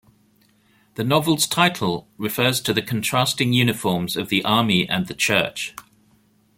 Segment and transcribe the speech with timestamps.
[0.95, 5.75] The novel's title refers to the contrasting uniforms of the Army and the Church.